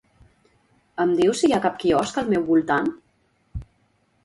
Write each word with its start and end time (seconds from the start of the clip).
Em 1.05 1.13
dius 1.19 1.43
si 1.43 1.51
hi 1.51 1.53
ha 1.57 1.61
cap 1.67 1.77
quiosc 1.85 2.19
al 2.23 2.33
meu 2.33 2.49
voltant? 2.51 2.91